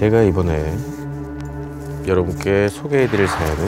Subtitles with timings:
[0.00, 0.78] 제가 이번에
[2.06, 3.66] 여러분께 소개해드릴 사연은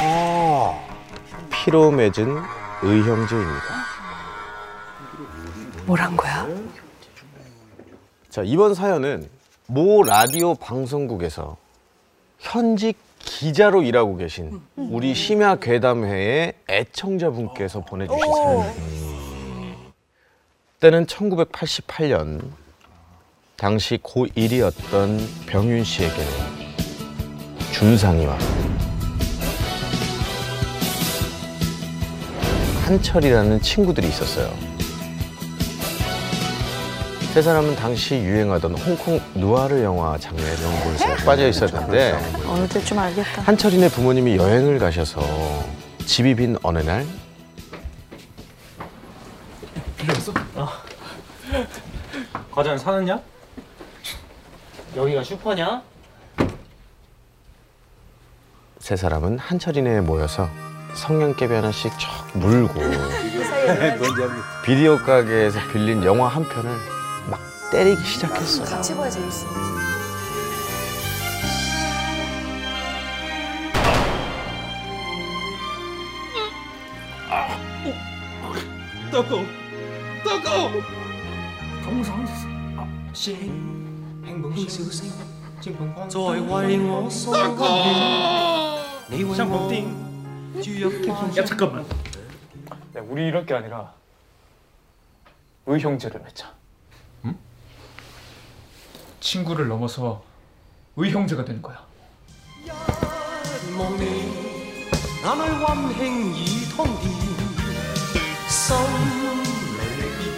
[0.00, 0.84] 아,
[1.48, 2.26] 피로 맺은
[2.82, 3.64] 의형제입니다.
[5.86, 6.48] 뭐란 거야?
[8.28, 9.28] 자, 이번 사연은
[9.68, 11.56] 모 라디오 방송국에서
[12.40, 19.92] 현직 기자로 일하고 계신 우리 심야 괴담회의 애청자분께서 보내주신 사연입니다.
[20.80, 22.67] 때는 1988년
[23.58, 26.28] 당시 고1이었던 병윤 씨에게는
[27.72, 28.38] 준상이와
[32.84, 34.54] 한철이라는 친구들이 있었어요.
[37.34, 42.16] 세 사람은 당시 유행하던 홍콩 누아르 영화 장르의 명분에 빠져 있었는데
[42.46, 43.42] 어느 때좀 알겠다.
[43.42, 45.20] 한철이네 부모님이 여행을 가셔서
[46.06, 47.04] 집이 빈 어느 날
[52.52, 53.20] 과자는 사느냐?
[54.98, 55.80] 여기가 슈퍼냐?
[58.80, 60.48] 세 사람은 한철이 내에 모여서
[60.94, 62.80] 성냥개비 하나씩 척 물고
[64.64, 66.68] 비디오 가게에서 빌린 영화 한 편을
[67.30, 67.38] 막
[67.70, 68.64] 때리기 시작했어요.
[68.64, 69.46] 같이 봐야 재밌어.
[79.12, 79.44] 따가워,
[80.24, 80.70] 따가워.
[81.84, 82.26] 동상
[83.12, 83.77] 씨.
[84.67, 85.09] 小聲，
[85.61, 88.83] 正碰光在為我送溫暖。
[89.09, 89.69] 你為我
[90.61, 91.83] 注入花 야 잠깐만
[92.95, 93.91] 야 우리 이럴 게 아니라
[95.65, 96.51] 의형제를 맺자
[97.25, 97.35] 응?
[99.19, 100.23] 친구를 넘어서
[100.95, 101.79] 의형제가 되는 거야
[103.77, 104.05] 望你
[105.23, 107.03] 眼裏溫馨已通電，
[108.47, 108.75] 心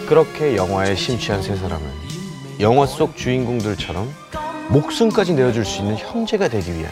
[0.00, 2.09] 裏 그렇게 영화에 심취한 세 사람은
[2.61, 4.07] 영화 속 주인공들처럼
[4.69, 6.91] 목숨까지 내어줄 수 있는 형제가 되기 위한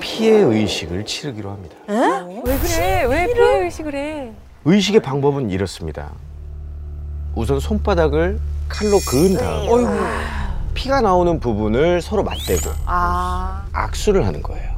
[0.00, 1.76] 피해 의식을 치르기로 합니다.
[1.88, 3.04] 왜 그래?
[3.04, 4.32] 왜 피해 의식을 해?
[4.64, 6.12] 의식의 방법은 이렇습니다.
[7.34, 9.98] 우선 손바닥을 칼로 그은 다음
[10.74, 14.72] 피가 나오는 부분을 서로 맞대고 아, 악수를 하는 거예요.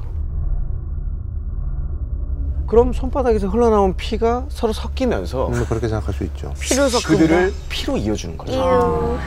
[2.66, 6.52] 그럼 손바닥에서 흘러나온 피가 서로 섞이면서 뭐 그렇게 생각할 수 있죠.
[6.58, 9.18] 피로 섞은 그들을 피로 이어주는 거죠.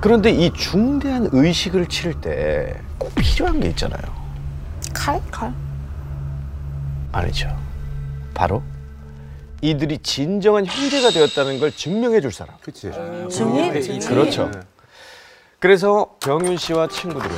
[0.00, 4.02] 그런데 이 중대한 의식을 치를 때 꼭 필요한 게 있잖아요.
[4.92, 5.20] 칼?
[5.30, 5.52] 칼?
[7.12, 7.48] 아니죠.
[8.34, 8.62] 바로
[9.62, 12.54] 이들이 진정한 형제가 되었다는 걸 증명해 줄 사람.
[12.62, 12.90] 그치.
[13.30, 14.00] 증인?
[14.00, 14.50] 그렇죠.
[15.58, 17.34] 그래서 병윤 씨와 친구들은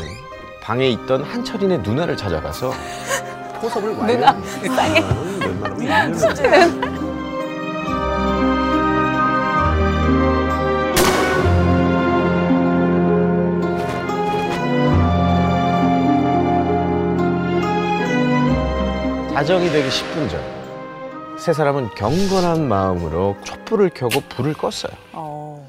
[0.63, 2.73] 방에 있던 한철인의 누나를 찾아가서
[3.61, 4.83] 포섭을 완료합니다.
[5.79, 6.92] 웬
[19.43, 24.95] 만하면 2년은 자정이 되기 10분 전, 세 사람은 경건한 마음으로 촛불을 켜고 불을 껐어요.
[25.13, 25.69] 어.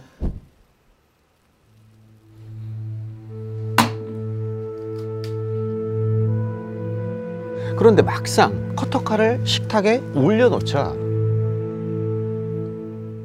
[7.75, 10.94] 그런데 막상 커터칼을 식탁에 올려놓자.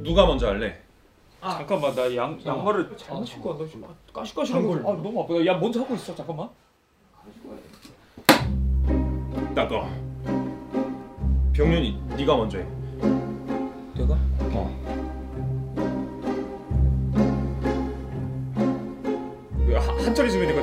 [0.03, 0.79] 누가 먼저 할래?
[1.43, 3.87] 잠깐만 나 양, 양말을 잘못 신고 왔다 지금?
[4.13, 4.79] 까시까시한 걸.
[4.79, 6.15] 아, 너무 아프다 야 먼저 하고 있어.
[6.15, 6.49] 잠깐만.
[9.55, 10.08] 나가
[11.59, 12.65] 병윤이 네가 먼저 해
[13.97, 14.15] 내가?
[14.53, 14.71] 어
[19.73, 20.63] 야, 한- 한철이 있으면 내가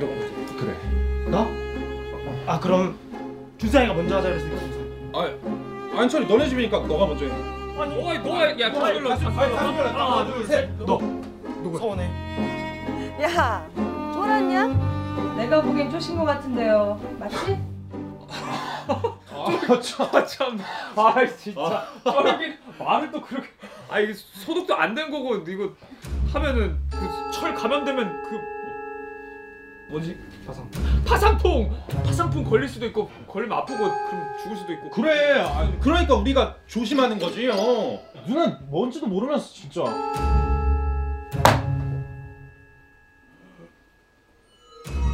[0.00, 0.74] 너가 먼저 그래
[1.30, 1.46] 나?
[2.52, 2.98] 아 그럼
[3.58, 4.80] 준상이가 먼저 하자 그랬으니까 준상.
[5.14, 7.30] 아 한철이 너네 집이니까 너가 먼저 해
[7.80, 10.98] 아니 너가 너가 야 너가 저기로 하나 둘셋 너.
[11.62, 11.78] 누구?
[11.78, 12.10] 서원해.
[13.22, 13.64] 야,
[14.12, 15.36] 쫄았냐?
[15.36, 16.98] 내가 보기엔 쪼신 것 같은데요.
[17.20, 17.56] 맞지?
[19.68, 20.58] 아참
[20.96, 23.48] 아 진짜 저기 말을 또 그렇게
[23.88, 25.72] 아 이게 소독도 안 된 거고 이거
[26.32, 28.40] 하면은 그 철 감염되면 그
[29.90, 30.70] 뭐지 파상
[31.06, 31.74] 파상풍
[32.04, 35.40] 파상풍 걸릴 수도 있고 걸리면 아프고 그럼 죽을 수도 있고 그래.
[35.40, 37.48] 아, 그러니까 우리가 조심하는 거지.
[37.48, 37.98] 어.
[38.26, 39.82] 누나 뭔지도 모르면서 진짜.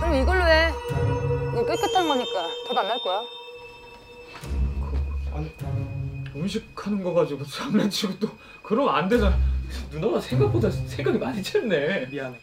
[0.01, 0.71] 그럼 이걸로 해.
[1.53, 3.23] 이거 깨끗한 거니까 더 안 날 거야.
[6.35, 8.29] 음식 하는 거 가지고 장난치고 또
[8.63, 9.37] 그러면 안 되잖아
[9.91, 12.39] 누나가 생각보다 생각이 많이 챘네 미안해.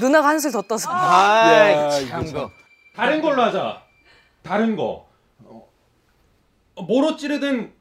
[0.00, 0.90] 누나가 한술 더 떠서.
[0.90, 2.50] 아이 참 거.
[2.94, 3.82] 다른 걸로 하자.
[4.42, 5.06] 다른 거.
[5.44, 7.72] 어, 뭐로 찌르든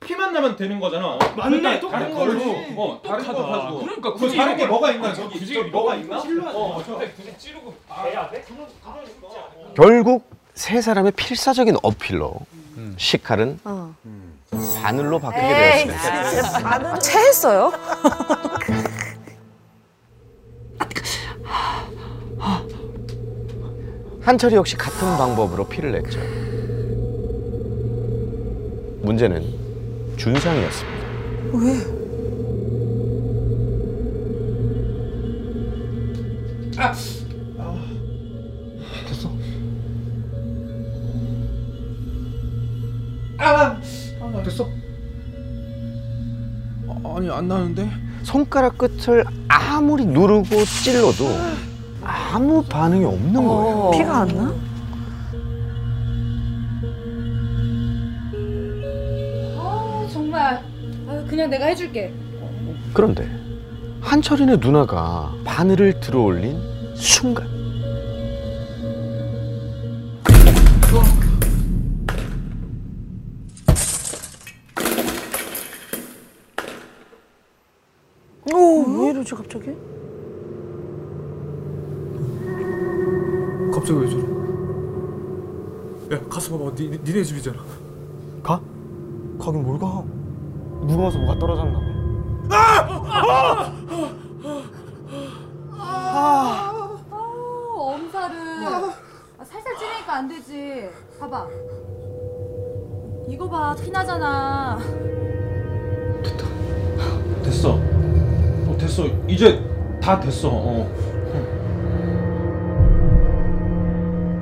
[0.00, 1.16] 피만 나면 되는 거잖아.
[1.36, 2.14] 맞네, 그러니까 다른 똑같아.
[2.14, 2.40] 걸로
[2.76, 3.78] 어 다른 거 가지고.
[3.80, 6.20] 그러니까 그 굳이 다른 게 뭐가 있나 저기 굳이 저기 뭐가 있나?
[6.22, 6.28] 돼.
[6.28, 8.44] 근데 굳이 찌르고 해야 돼?
[9.74, 12.34] 결국 세 사람의 필사적인 어필로
[12.96, 13.94] 식칼은 어.
[14.82, 16.92] 바늘로 바뀌게 에이, 되었습니다.
[16.92, 17.72] 아, 체했어요?
[24.22, 26.18] 한철이 역시 같은 방법으로 피를 냈죠.
[29.02, 29.44] 문제는
[30.16, 31.04] 준상이었습니다.
[31.52, 32.04] 왜?
[36.70, 37.13] 됐
[47.36, 47.90] 안 나는데?
[48.22, 51.26] 손가락 끝을 아무리 누르고 찔러도
[52.02, 53.90] 아무 반응이 없는 거예요.
[53.92, 54.54] 피가 안 나?
[59.58, 60.62] 아 정말.
[61.08, 62.12] 아, 그냥 내가 해줄게.
[62.92, 63.28] 그런데
[64.00, 66.58] 한철이네 누나가 바늘을 들어올린
[66.94, 67.46] 순간
[79.54, 79.76] 갑자기?
[83.72, 84.24] 갑자기 왜 저래?
[86.16, 87.62] 야 가서 봐봐 니, 니네 집이잖아
[88.42, 88.60] 가?
[89.38, 90.02] 가긴 뭘 가?
[90.86, 91.84] 누가 와서 뭐가 떨어졌나 봐.
[97.10, 98.36] 어, 엄살은.
[99.38, 100.90] 아, 살살 찌르니까 안 되지.
[101.18, 101.46] 봐봐.
[103.28, 104.78] 이거 봐, 피나잖아.
[107.42, 107.93] 됐어.
[108.84, 109.06] 어 됐어.
[109.26, 109.60] 이제
[110.00, 110.50] 다 됐어.
[110.52, 110.86] 어.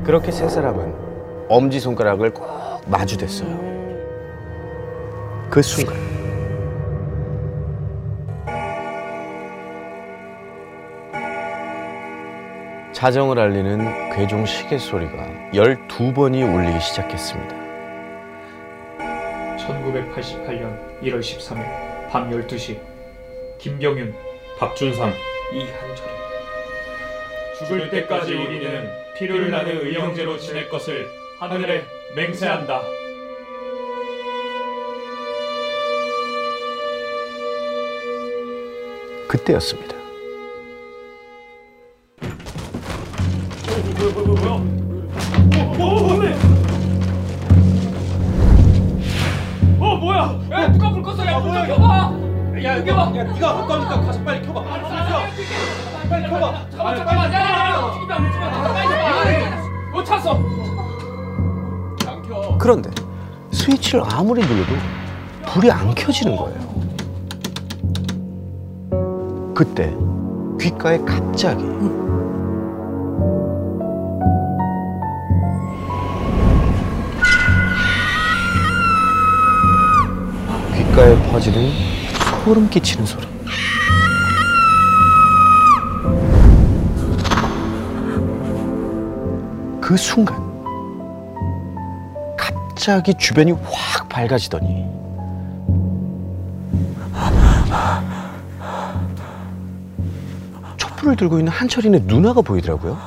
[0.05, 0.93] 그렇게 세 사람은
[1.49, 3.73] 엄지 손가락을 꼭 마주댔어요.
[5.49, 5.97] 그 순간
[12.93, 15.13] 자정을 알리는 괴종 시계 소리가
[15.53, 17.63] 12번이 울리기 시작했습니다.
[19.59, 22.79] 1988년 1월 13일 밤 12시
[23.59, 24.32] 김경윤
[24.63, 25.13] 박준상.
[25.53, 26.07] 이한철
[27.59, 31.11] 죽을 때까지 우리는 피를 나는 의형제로 지낼 것을
[31.41, 32.81] 하늘에 맹세한다.
[39.27, 39.97] 그때였습니다.
[49.81, 50.69] 어 뭐야 야?
[50.71, 51.27] 누가 불 껐어?
[51.27, 52.22] 야불 켜봐
[52.65, 53.13] 야, 이거 봐.
[53.17, 54.63] 야, 네가 못 가니까 가서 빨리 켜봐.
[56.09, 56.67] 빨리 켜봐.
[56.71, 60.35] 잠깐만 잠깐만 야야야 TV 안 켜지마 잠깐만 못 찼어
[62.07, 62.91] 안 켜 그런데
[63.53, 64.73] 스위치를 아무리 눌러도
[65.47, 66.61] 불이 안 켜지는 거예요.
[69.55, 69.93] 그때
[70.61, 71.63] 귓가에 갑자기
[80.77, 81.71] 귓가에 퍼지는
[82.45, 83.25] 소름 끼치는 소리.
[89.81, 90.37] 그 순간
[92.37, 94.85] 갑자기 주변이 확 밝아지더니
[100.77, 102.99] 촛불을 들고 있는 한철이네 누나가 보이더라고요.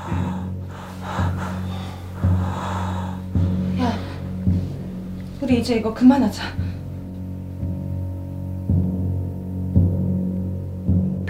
[5.41, 6.64] 우리 이제 이거 그만하자.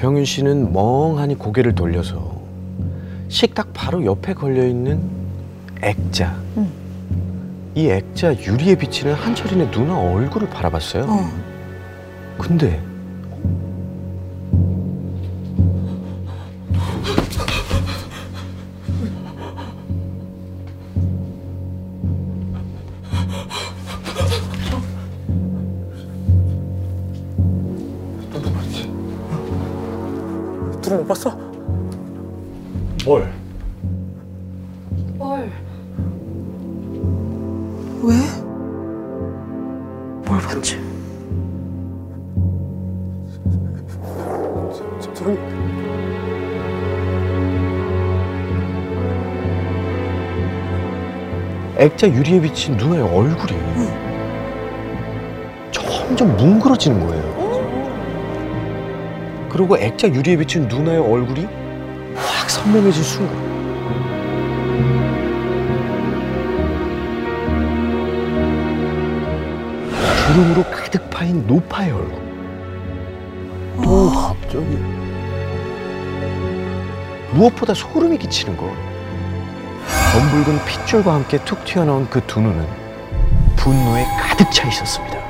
[0.05, 2.39] 병윤 씨는 멍하니 고개를 돌려서
[3.27, 5.01] 식탁 바로 옆에 걸려 있는
[5.81, 6.38] 액자.
[7.74, 11.05] 이 액자 유리에 비치는 한철이네 누나 얼굴을 바라봤어요.
[11.09, 11.31] 어.
[12.38, 12.79] 근데
[30.85, 31.31] 누나 못 봤어?
[33.05, 33.33] 뭘?
[35.17, 35.51] 뭘?
[38.03, 38.15] 왜?
[40.27, 40.77] 뭘 봤지?
[45.01, 45.37] 저, 저기
[51.77, 53.53] 액자 유리에 비친 누나의 얼굴이
[55.71, 57.44] 점점 뭉그러지는 거예요.
[59.55, 61.45] 그리고 액자 유리에 비친 누나의 얼굴이
[62.13, 63.33] 확 선명해진 순간
[70.27, 72.25] 주름으로 가득 파인 노파의 얼굴.
[73.81, 74.65] 또 갑자기
[77.31, 78.69] 무엇보다 소름이 끼치는 건
[80.13, 82.65] 검붉은 핏줄과 함께 툭 튀어나온 그 두 눈은
[83.55, 85.25] 분노에 가득 차 있었습니다.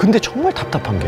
[0.00, 1.06] 근데 정말 답답한 게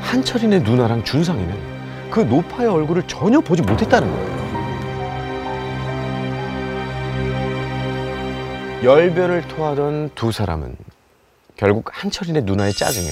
[0.00, 4.44] 한철인의 누나랑 준상이는 그 노파의 얼굴을 전혀 보지 못했다는 거예요.
[8.84, 10.74] 열변을 토하던 두 사람은
[11.56, 13.06] 결국 한철인의 누나의 짜증에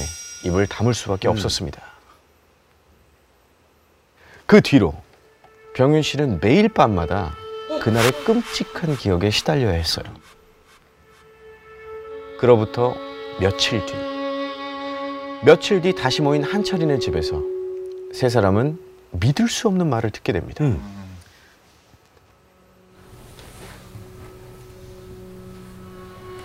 [0.46, 1.82] 입을 다물 수밖에 없었습니다.
[4.46, 4.94] 그 뒤로
[5.74, 7.34] 병윤 씨는 매일 밤마다
[7.82, 10.06] 그날의 끔찍한 기억에 시달려야 했어요.
[12.40, 12.96] 그로부터
[13.38, 14.11] 며칠 뒤,
[15.44, 17.42] 며칠 뒤 다시 모인 한철인의 집에서
[18.12, 18.78] 세 사람은
[19.10, 20.64] 믿을 수 없는 말을 듣게 됩니다.
[20.64, 20.80] 음.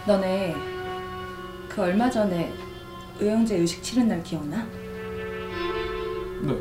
[0.07, 0.55] 너네
[1.69, 2.51] 그 얼마 전에
[3.19, 4.65] 의형제 의식 치른 날 기억나?
[6.41, 6.57] 네.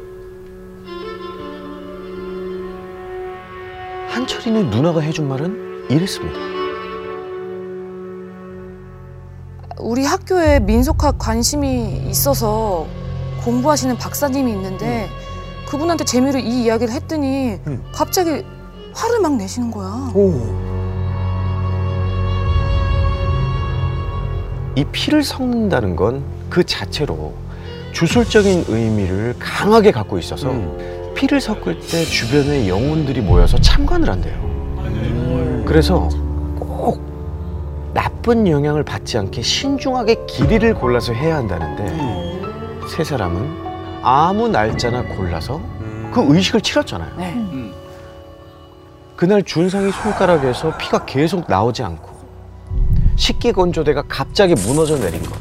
[4.08, 6.55] 한철인의 누나가 해준 말은 이랬습니다.
[9.86, 12.88] 우리 학교에 민속학 관심이 있어서
[13.44, 15.08] 공부하시는 박사님이 있는데
[15.68, 17.84] 그분한테 재미로 이 이야기를 했더니 음.
[17.92, 18.44] 갑자기
[18.92, 20.10] 화를 막 내시는 거야.
[20.12, 20.42] 오.
[24.74, 27.34] 이 피를 섞는다는 건 그 자체로
[27.92, 31.12] 주술적인 의미를 강하게 갖고 있어서 음.
[31.14, 35.64] 피를 섞을 때 주변의 영혼들이 모여서 참관을 한대요.
[35.64, 36.25] 그래서 꼭
[38.26, 45.60] 나쁜 영향을 받지 않게 신중하게 길이를 골라서 해야 한다는데 세 사람은 아무 날짜나 골라서
[46.12, 47.16] 그 의식을 치렀잖아요.
[47.16, 47.72] 네.
[49.14, 52.16] 그날 준상이 손가락에서 피가 계속 나오지 않고
[53.14, 55.38] 식기 건조대가 갑자기 무너져 내린 것.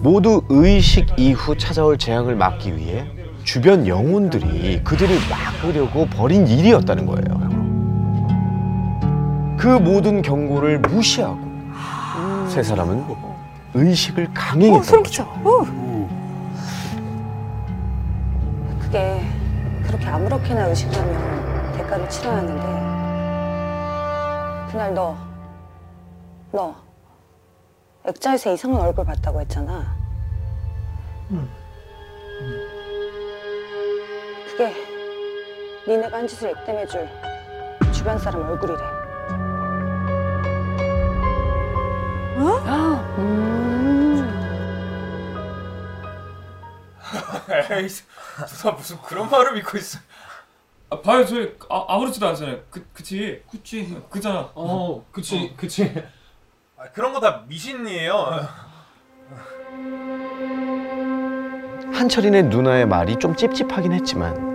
[0.00, 3.06] 모두 의식 이후 찾아올 재앙을 막기 위해
[3.44, 7.44] 주변 영혼들이 그들을 막으려고 벌인 일이었다는 거예요.
[9.56, 11.43] 그 모든 경고를 무시하고
[12.54, 13.04] 세 사람은
[13.74, 15.26] 의식을 강행했던 거죠.
[18.78, 19.20] 그게
[19.84, 22.62] 그렇게 아무렇게나 의식을 하면 대가를 치러야 하는데
[24.70, 25.16] 그날 너,
[26.52, 26.76] 너
[28.06, 29.96] 액자에서 이상한 얼굴 봤다고 했잖아.
[34.46, 34.72] 그게
[35.88, 37.08] 니네가 한 짓을 액땜해줄
[37.90, 39.03] 주변 사람 얼굴이래.
[47.48, 47.88] 에이,
[48.48, 49.98] 누가 무슨 그런 말을 믿고 있어?
[50.90, 52.58] 아, 봐요 저희 아, 아무렇지도 않잖아요.
[52.70, 53.42] 그 그치?
[53.50, 54.00] 그치.
[54.10, 54.50] 그잖아.
[54.54, 55.92] 어, 그치, 그치.
[56.76, 58.46] 아, 그런 거 다 미신이에요.
[61.92, 64.54] 한철인의 누나의 말이 좀 찝찝하긴 했지만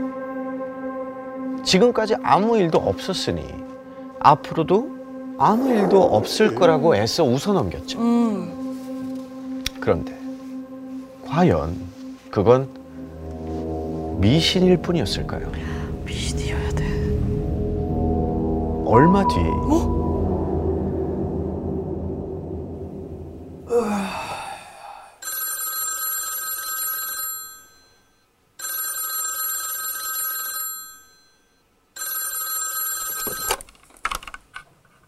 [1.64, 3.54] 지금까지 아무 일도 없었으니
[4.20, 4.99] 앞으로도
[5.42, 7.98] 아무 일도 없을 거라고 애써 웃어넘겼죠.
[8.00, 9.64] 음.
[9.80, 10.14] 그런데
[11.26, 11.78] 과연
[12.30, 12.70] 그건
[14.20, 15.50] 미신일 뿐이었을까요?
[16.04, 16.86] 미신이어야 돼.
[18.86, 19.24] 얼마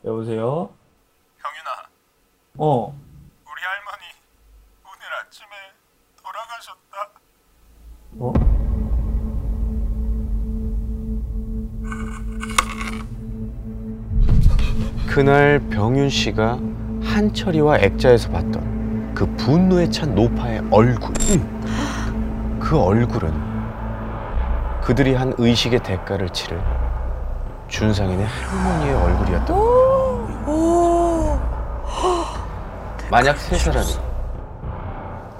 [0.01, 0.73] 뒤여보세요.
[1.39, 1.89] 형윤아,
[2.57, 2.87] 어.
[2.87, 4.05] 우리 할머니
[4.85, 5.47] 오늘 아침에
[6.31, 7.09] 돌아가셨다.
[8.19, 8.33] 어?
[15.07, 16.57] 그날 병윤 씨가
[17.03, 21.13] 한철이와 액자에서 봤던 그 분노에 찬 노파의 얼굴.
[22.59, 23.33] 그 얼굴은
[24.81, 26.61] 그들이 한 의식의 대가를 치를
[27.67, 29.53] 준상인의 할머니의 얼굴이었다.
[33.09, 34.10] 만약 세 사람이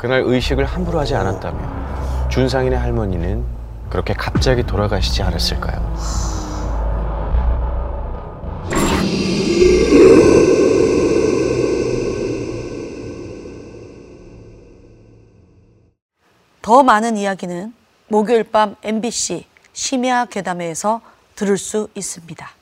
[0.01, 3.45] 그날 의식을 함부로 하지 않았다면 준상인의 할머니는
[3.87, 5.95] 그렇게 갑자기 돌아가시지 않았을까요?
[16.63, 17.71] 더 많은 이야기는
[18.07, 21.01] 목요일 밤 MBC 심야 괴담회에서
[21.35, 22.60] 들을 수 있습니다.